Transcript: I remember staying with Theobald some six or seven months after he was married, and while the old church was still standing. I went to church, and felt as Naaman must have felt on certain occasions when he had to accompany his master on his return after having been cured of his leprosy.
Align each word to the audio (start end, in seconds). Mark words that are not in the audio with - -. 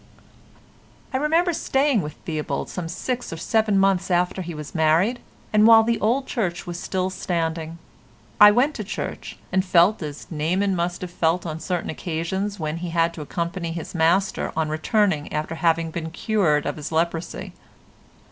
I 1.13 1.17
remember 1.17 1.53
staying 1.53 2.01
with 2.01 2.13
Theobald 2.25 2.69
some 2.71 2.89
six 2.89 3.31
or 3.31 3.37
seven 3.37 3.77
months 3.77 4.09
after 4.09 4.41
he 4.41 4.55
was 4.55 4.73
married, 4.73 5.19
and 5.53 5.67
while 5.67 5.83
the 5.83 5.99
old 5.99 6.25
church 6.25 6.65
was 6.65 6.79
still 6.79 7.11
standing. 7.11 7.77
I 8.39 8.49
went 8.49 8.73
to 8.77 8.83
church, 8.83 9.37
and 9.51 9.63
felt 9.63 10.01
as 10.01 10.25
Naaman 10.31 10.75
must 10.75 11.01
have 11.01 11.11
felt 11.11 11.45
on 11.45 11.59
certain 11.59 11.91
occasions 11.91 12.59
when 12.59 12.77
he 12.77 12.89
had 12.89 13.13
to 13.13 13.21
accompany 13.21 13.73
his 13.73 13.93
master 13.93 14.51
on 14.57 14.65
his 14.69 14.71
return 14.71 15.27
after 15.31 15.53
having 15.53 15.91
been 15.91 16.09
cured 16.09 16.65
of 16.65 16.77
his 16.77 16.91
leprosy. 16.91 17.53